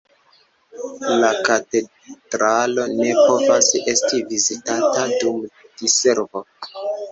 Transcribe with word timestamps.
La 1.23 1.27
katedralo 1.47 2.87
ne 2.95 3.11
povas 3.27 3.69
esti 3.95 4.25
vizitata 4.33 5.07
dum 5.15 5.47
diservo. 5.85 6.47